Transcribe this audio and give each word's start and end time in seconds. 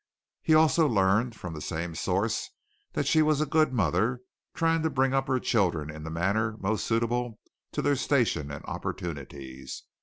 He 0.41 0.55
also 0.55 0.87
learned 0.87 1.35
from 1.35 1.53
the 1.53 1.61
same 1.61 1.93
source 1.93 2.49
that 2.93 3.05
she 3.05 3.21
was 3.21 3.39
a 3.39 3.45
good 3.45 3.71
mother, 3.71 4.21
trying 4.55 4.81
to 4.81 4.89
bring 4.89 5.13
up 5.13 5.27
her 5.27 5.39
children 5.39 5.91
in 5.91 6.03
the 6.03 6.09
manner 6.09 6.57
most 6.57 6.87
suitable 6.87 7.37
to 7.73 7.83
their 7.83 7.95
station 7.95 8.49
and 8.49 8.65
opportunities. 8.65 9.83